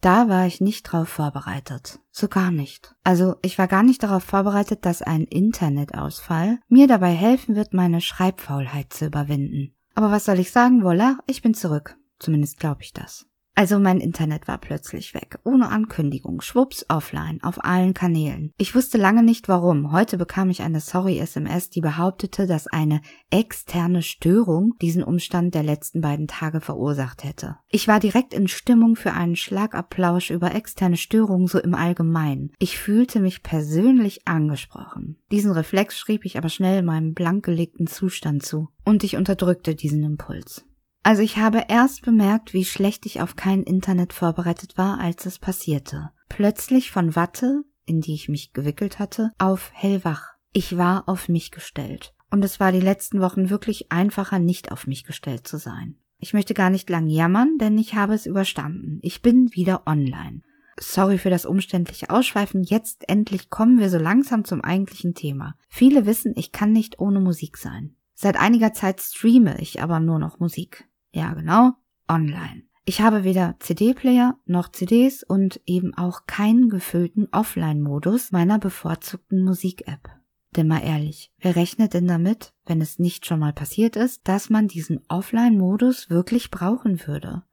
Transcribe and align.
Da 0.00 0.28
war 0.28 0.46
ich 0.46 0.60
nicht 0.60 0.82
drauf 0.82 1.08
vorbereitet. 1.08 1.98
So 2.10 2.28
gar 2.28 2.50
nicht. 2.50 2.94
Also 3.04 3.36
ich 3.40 3.56
war 3.56 3.68
gar 3.68 3.82
nicht 3.82 4.02
darauf 4.02 4.22
vorbereitet, 4.22 4.84
dass 4.84 5.00
ein 5.00 5.24
Internetausfall 5.24 6.58
mir 6.68 6.86
dabei 6.86 7.12
helfen 7.12 7.56
wird, 7.56 7.72
meine 7.72 8.02
Schreibfaulheit 8.02 8.92
zu 8.92 9.06
überwinden. 9.06 9.74
Aber 9.94 10.10
was 10.10 10.26
soll 10.26 10.38
ich 10.38 10.50
sagen, 10.50 10.82
voilà, 10.82 11.16
ich 11.26 11.40
bin 11.40 11.54
zurück. 11.54 11.96
Zumindest 12.18 12.58
glaube 12.58 12.82
ich 12.82 12.92
das. 12.92 13.26
Also 13.56 13.78
mein 13.78 14.00
Internet 14.00 14.48
war 14.48 14.58
plötzlich 14.58 15.14
weg, 15.14 15.38
ohne 15.44 15.68
Ankündigung, 15.68 16.40
schwupps 16.40 16.86
offline, 16.88 17.40
auf 17.42 17.64
allen 17.64 17.94
Kanälen. 17.94 18.52
Ich 18.58 18.74
wusste 18.74 18.98
lange 18.98 19.22
nicht 19.22 19.48
warum. 19.48 19.92
Heute 19.92 20.18
bekam 20.18 20.50
ich 20.50 20.62
eine 20.62 20.80
Sorry-SMS, 20.80 21.70
die 21.70 21.80
behauptete, 21.80 22.48
dass 22.48 22.66
eine 22.66 23.00
externe 23.30 24.02
Störung 24.02 24.74
diesen 24.82 25.04
Umstand 25.04 25.54
der 25.54 25.62
letzten 25.62 26.00
beiden 26.00 26.26
Tage 26.26 26.60
verursacht 26.60 27.22
hätte. 27.22 27.56
Ich 27.68 27.86
war 27.86 28.00
direkt 28.00 28.34
in 28.34 28.48
Stimmung 28.48 28.96
für 28.96 29.12
einen 29.12 29.36
Schlagapplausch 29.36 30.30
über 30.30 30.52
externe 30.52 30.96
Störungen 30.96 31.46
so 31.46 31.60
im 31.60 31.74
Allgemeinen. 31.74 32.50
Ich 32.58 32.76
fühlte 32.76 33.20
mich 33.20 33.44
persönlich 33.44 34.26
angesprochen. 34.26 35.18
Diesen 35.30 35.52
Reflex 35.52 35.96
schrieb 35.96 36.24
ich 36.24 36.38
aber 36.38 36.48
schnell 36.48 36.82
meinem 36.82 37.14
blankgelegten 37.14 37.86
Zustand 37.86 38.42
zu. 38.42 38.68
Und 38.84 39.04
ich 39.04 39.16
unterdrückte 39.16 39.76
diesen 39.76 40.02
Impuls. 40.02 40.64
Also 41.04 41.20
ich 41.20 41.36
habe 41.36 41.66
erst 41.68 42.02
bemerkt, 42.02 42.54
wie 42.54 42.64
schlecht 42.64 43.04
ich 43.04 43.20
auf 43.20 43.36
kein 43.36 43.62
Internet 43.62 44.14
vorbereitet 44.14 44.78
war, 44.78 44.98
als 44.98 45.26
es 45.26 45.38
passierte. 45.38 46.10
Plötzlich 46.30 46.90
von 46.90 47.14
Watte, 47.14 47.62
in 47.84 48.00
die 48.00 48.14
ich 48.14 48.30
mich 48.30 48.54
gewickelt 48.54 48.98
hatte, 48.98 49.30
auf 49.38 49.70
hellwach. 49.74 50.32
Ich 50.54 50.78
war 50.78 51.06
auf 51.06 51.28
mich 51.28 51.50
gestellt. 51.50 52.14
Und 52.30 52.42
es 52.42 52.58
war 52.58 52.72
die 52.72 52.80
letzten 52.80 53.20
Wochen 53.20 53.50
wirklich 53.50 53.92
einfacher, 53.92 54.38
nicht 54.38 54.72
auf 54.72 54.86
mich 54.86 55.04
gestellt 55.04 55.46
zu 55.46 55.58
sein. 55.58 55.96
Ich 56.16 56.32
möchte 56.32 56.54
gar 56.54 56.70
nicht 56.70 56.88
lang 56.88 57.06
jammern, 57.08 57.58
denn 57.60 57.76
ich 57.76 57.94
habe 57.94 58.14
es 58.14 58.24
überstanden. 58.24 58.98
Ich 59.02 59.20
bin 59.20 59.52
wieder 59.52 59.86
online. 59.86 60.40
Sorry 60.80 61.18
für 61.18 61.28
das 61.28 61.44
umständliche 61.44 62.08
Ausschweifen. 62.08 62.62
Jetzt 62.62 63.06
endlich 63.10 63.50
kommen 63.50 63.78
wir 63.78 63.90
so 63.90 63.98
langsam 63.98 64.46
zum 64.46 64.62
eigentlichen 64.62 65.12
Thema. 65.12 65.54
Viele 65.68 66.06
wissen, 66.06 66.32
ich 66.34 66.50
kann 66.50 66.72
nicht 66.72 66.98
ohne 66.98 67.20
Musik 67.20 67.58
sein. 67.58 67.94
Seit 68.14 68.36
einiger 68.36 68.72
Zeit 68.72 69.02
streame 69.02 69.60
ich 69.60 69.82
aber 69.82 70.00
nur 70.00 70.18
noch 70.18 70.40
Musik. 70.40 70.88
Ja, 71.14 71.32
genau, 71.32 71.74
online. 72.08 72.64
Ich 72.84 73.00
habe 73.00 73.22
weder 73.22 73.54
CD-Player 73.60 74.36
noch 74.46 74.70
CDs 74.72 75.22
und 75.22 75.60
eben 75.64 75.94
auch 75.94 76.26
keinen 76.26 76.68
gefüllten 76.68 77.28
Offline-Modus 77.30 78.32
meiner 78.32 78.58
bevorzugten 78.58 79.44
Musik-App. 79.44 80.10
Denn 80.56 80.66
mal 80.66 80.82
ehrlich, 80.82 81.32
wer 81.38 81.54
rechnet 81.54 81.94
denn 81.94 82.08
damit, 82.08 82.52
wenn 82.66 82.80
es 82.80 82.98
nicht 82.98 83.26
schon 83.26 83.38
mal 83.38 83.52
passiert 83.52 83.94
ist, 83.94 84.26
dass 84.26 84.50
man 84.50 84.66
diesen 84.66 85.00
Offline-Modus 85.08 86.10
wirklich 86.10 86.50
brauchen 86.50 87.06
würde? 87.06 87.44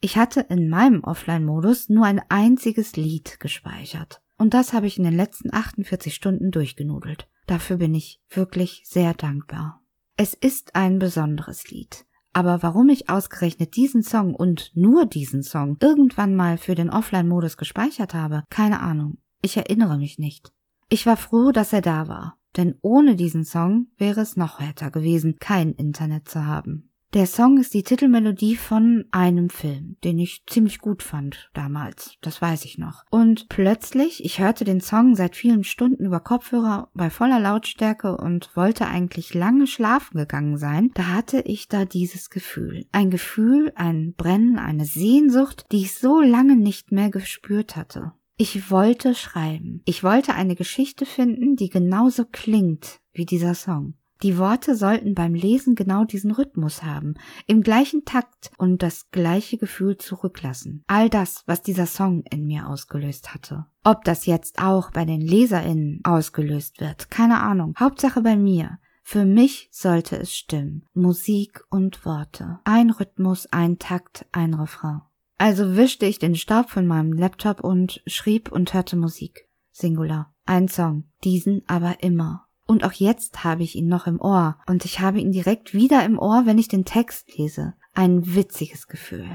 Ich 0.00 0.16
hatte 0.16 0.40
in 0.40 0.70
meinem 0.70 1.04
Offline-Modus 1.04 1.90
nur 1.90 2.06
ein 2.06 2.22
einziges 2.30 2.96
Lied 2.96 3.38
gespeichert. 3.38 4.22
Und 4.38 4.54
das 4.54 4.72
habe 4.72 4.86
ich 4.86 4.96
in 4.96 5.04
den 5.04 5.16
letzten 5.16 5.52
48 5.52 6.14
Stunden 6.14 6.50
durchgenudelt. 6.50 7.28
Dafür 7.46 7.76
bin 7.76 7.94
ich 7.94 8.22
wirklich 8.30 8.82
sehr 8.86 9.12
dankbar. 9.12 9.82
Es 10.16 10.32
ist 10.32 10.74
ein 10.74 10.98
besonderes 10.98 11.70
Lied. 11.70 12.06
Aber 12.40 12.62
warum 12.62 12.88
ich 12.88 13.10
ausgerechnet 13.10 13.76
diesen 13.76 14.02
Song 14.02 14.34
und 14.34 14.72
nur 14.74 15.04
diesen 15.04 15.42
Song 15.42 15.76
irgendwann 15.82 16.34
mal 16.34 16.56
für 16.56 16.74
den 16.74 16.88
Offline-Modus 16.88 17.58
gespeichert 17.58 18.14
habe, 18.14 18.44
keine 18.48 18.80
Ahnung. 18.80 19.18
Ich 19.42 19.58
erinnere 19.58 19.98
mich 19.98 20.18
nicht. 20.18 20.50
Ich 20.88 21.04
war 21.04 21.18
froh, 21.18 21.52
dass 21.52 21.74
er 21.74 21.82
da 21.82 22.08
war, 22.08 22.38
denn 22.56 22.76
ohne 22.80 23.14
diesen 23.14 23.44
Song 23.44 23.88
wäre 23.98 24.22
es 24.22 24.38
noch 24.38 24.58
härter 24.58 24.90
gewesen, 24.90 25.36
kein 25.38 25.74
Internet 25.74 26.30
zu 26.30 26.46
haben. 26.46 26.89
Der 27.12 27.26
Song 27.26 27.58
ist 27.58 27.74
die 27.74 27.82
Titelmelodie 27.82 28.54
von 28.54 29.04
einem 29.10 29.50
Film, 29.50 29.96
den 30.04 30.20
ich 30.20 30.44
ziemlich 30.46 30.78
gut 30.78 31.02
fand 31.02 31.50
damals, 31.54 32.14
das 32.20 32.40
weiß 32.40 32.64
ich 32.64 32.78
noch. 32.78 33.02
Und 33.10 33.48
plötzlich, 33.48 34.24
ich 34.24 34.38
hörte 34.38 34.64
den 34.64 34.80
Song 34.80 35.16
seit 35.16 35.34
vielen 35.34 35.64
Stunden 35.64 36.04
über 36.04 36.20
Kopfhörer 36.20 36.88
bei 36.94 37.10
voller 37.10 37.40
Lautstärke 37.40 38.16
und 38.16 38.54
wollte 38.54 38.86
eigentlich 38.86 39.34
lange 39.34 39.66
schlafen 39.66 40.18
gegangen 40.18 40.56
sein, 40.56 40.92
da 40.94 41.08
hatte 41.08 41.40
ich 41.40 41.66
da 41.66 41.84
dieses 41.84 42.30
Gefühl. 42.30 42.86
Ein 42.92 43.10
Gefühl, 43.10 43.72
ein 43.74 44.14
Brennen, 44.16 44.56
eine 44.56 44.84
Sehnsucht, 44.84 45.66
die 45.72 45.78
ich 45.78 45.94
so 45.94 46.20
lange 46.20 46.54
nicht 46.54 46.92
mehr 46.92 47.10
gespürt 47.10 47.74
hatte. 47.74 48.12
Ich 48.36 48.70
wollte 48.70 49.16
schreiben. 49.16 49.82
Ich 49.84 50.04
wollte 50.04 50.34
eine 50.34 50.54
Geschichte 50.54 51.06
finden, 51.06 51.56
die 51.56 51.70
genauso 51.70 52.24
klingt 52.24 53.00
wie 53.12 53.26
dieser 53.26 53.54
Song. 53.54 53.94
Die 54.22 54.36
Worte 54.36 54.76
sollten 54.76 55.14
beim 55.14 55.34
Lesen 55.34 55.74
genau 55.74 56.04
diesen 56.04 56.30
Rhythmus 56.30 56.82
haben, 56.82 57.14
im 57.46 57.62
gleichen 57.62 58.04
Takt 58.04 58.50
und 58.58 58.82
das 58.82 59.10
gleiche 59.10 59.56
Gefühl 59.56 59.96
zurücklassen. 59.96 60.84
All 60.86 61.08
das, 61.08 61.42
was 61.46 61.62
dieser 61.62 61.86
Song 61.86 62.22
in 62.30 62.46
mir 62.46 62.68
ausgelöst 62.68 63.32
hatte. 63.32 63.66
Ob 63.82 64.04
das 64.04 64.26
jetzt 64.26 64.62
auch 64.62 64.90
bei 64.90 65.06
den 65.06 65.22
Leserinnen 65.22 66.00
ausgelöst 66.04 66.80
wird, 66.80 67.10
keine 67.10 67.40
Ahnung. 67.40 67.74
Hauptsache 67.78 68.20
bei 68.20 68.36
mir. 68.36 68.78
Für 69.02 69.24
mich 69.24 69.68
sollte 69.72 70.18
es 70.18 70.34
stimmen. 70.34 70.86
Musik 70.92 71.64
und 71.70 72.04
Worte. 72.04 72.60
Ein 72.64 72.90
Rhythmus, 72.90 73.46
ein 73.46 73.78
Takt, 73.78 74.26
ein 74.32 74.54
Refrain. 74.54 75.00
Also 75.38 75.76
wischte 75.76 76.04
ich 76.04 76.18
den 76.18 76.36
Staub 76.36 76.68
von 76.68 76.86
meinem 76.86 77.14
Laptop 77.14 77.64
und 77.64 78.02
schrieb 78.06 78.52
und 78.52 78.74
hörte 78.74 78.96
Musik. 78.96 79.48
Singular. 79.72 80.34
Ein 80.44 80.68
Song. 80.68 81.04
Diesen 81.24 81.62
aber 81.66 82.02
immer. 82.02 82.46
Und 82.70 82.84
auch 82.84 82.92
jetzt 82.92 83.42
habe 83.42 83.64
ich 83.64 83.74
ihn 83.74 83.88
noch 83.88 84.06
im 84.06 84.20
Ohr. 84.20 84.56
Und 84.68 84.84
ich 84.84 85.00
habe 85.00 85.18
ihn 85.18 85.32
direkt 85.32 85.74
wieder 85.74 86.04
im 86.04 86.20
Ohr, 86.20 86.42
wenn 86.46 86.56
ich 86.56 86.68
den 86.68 86.84
Text 86.84 87.36
lese. 87.36 87.74
Ein 87.94 88.36
witziges 88.36 88.86
Gefühl. 88.86 89.28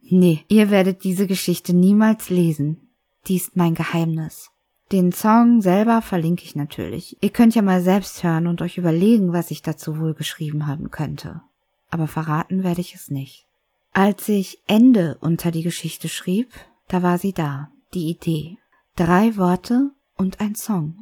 Nee, 0.00 0.46
ihr 0.48 0.70
werdet 0.70 1.04
diese 1.04 1.26
Geschichte 1.26 1.74
niemals 1.74 2.30
lesen. 2.30 2.88
Die 3.26 3.36
ist 3.36 3.56
mein 3.56 3.74
Geheimnis. 3.74 4.52
Den 4.90 5.12
Song 5.12 5.60
selber 5.60 6.00
verlinke 6.00 6.44
ich 6.44 6.56
natürlich. 6.56 7.18
Ihr 7.20 7.28
könnt 7.28 7.54
ja 7.54 7.60
mal 7.60 7.82
selbst 7.82 8.22
hören 8.22 8.46
und 8.46 8.62
euch 8.62 8.78
überlegen, 8.78 9.34
was 9.34 9.50
ich 9.50 9.60
dazu 9.60 9.98
wohl 9.98 10.14
geschrieben 10.14 10.66
haben 10.66 10.90
könnte. 10.90 11.42
Aber 11.90 12.06
verraten 12.06 12.64
werde 12.64 12.80
ich 12.80 12.94
es 12.94 13.10
nicht. 13.10 13.44
Als 13.92 14.30
ich 14.30 14.62
Ende 14.66 15.18
unter 15.20 15.50
die 15.50 15.62
Geschichte 15.62 16.08
schrieb, 16.08 16.48
da 16.88 17.02
war 17.02 17.18
sie 17.18 17.34
da, 17.34 17.68
die 17.92 18.08
Idee. 18.08 18.56
Drei 18.96 19.36
Worte 19.36 19.90
und 20.16 20.40
ein 20.40 20.54
Song. 20.54 20.97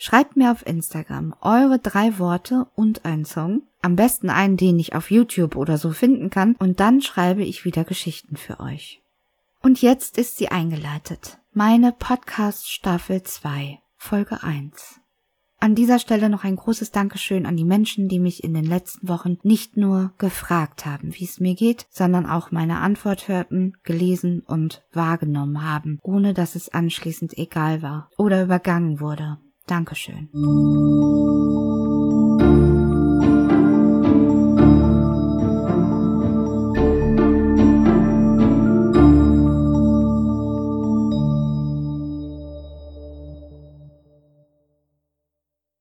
Schreibt 0.00 0.36
mir 0.36 0.52
auf 0.52 0.64
Instagram 0.64 1.34
eure 1.40 1.80
drei 1.80 2.20
Worte 2.20 2.68
und 2.76 3.04
einen 3.04 3.24
Song. 3.24 3.62
Am 3.82 3.96
besten 3.96 4.30
einen, 4.30 4.56
den 4.56 4.78
ich 4.78 4.94
auf 4.94 5.10
YouTube 5.10 5.56
oder 5.56 5.76
so 5.76 5.90
finden 5.90 6.30
kann. 6.30 6.54
Und 6.60 6.78
dann 6.78 7.02
schreibe 7.02 7.42
ich 7.42 7.64
wieder 7.64 7.82
Geschichten 7.82 8.36
für 8.36 8.60
euch. 8.60 9.02
Und 9.60 9.82
jetzt 9.82 10.16
ist 10.16 10.36
sie 10.36 10.50
eingeleitet. 10.50 11.38
Meine 11.52 11.90
Podcast 11.90 12.70
Staffel 12.70 13.24
2, 13.24 13.80
Folge 13.96 14.44
1. 14.44 15.00
An 15.58 15.74
dieser 15.74 15.98
Stelle 15.98 16.28
noch 16.28 16.44
ein 16.44 16.54
großes 16.54 16.92
Dankeschön 16.92 17.44
an 17.44 17.56
die 17.56 17.64
Menschen, 17.64 18.06
die 18.06 18.20
mich 18.20 18.44
in 18.44 18.54
den 18.54 18.66
letzten 18.66 19.08
Wochen 19.08 19.38
nicht 19.42 19.76
nur 19.76 20.12
gefragt 20.16 20.86
haben, 20.86 21.12
wie 21.16 21.24
es 21.24 21.40
mir 21.40 21.56
geht, 21.56 21.88
sondern 21.90 22.26
auch 22.26 22.52
meine 22.52 22.78
Antwort 22.78 23.26
hörten, 23.26 23.72
gelesen 23.82 24.44
und 24.46 24.84
wahrgenommen 24.92 25.64
haben, 25.64 25.98
ohne 26.04 26.34
dass 26.34 26.54
es 26.54 26.68
anschließend 26.68 27.36
egal 27.36 27.82
war 27.82 28.08
oder 28.16 28.44
übergangen 28.44 29.00
wurde. 29.00 29.38
Dankeschön. 29.68 30.28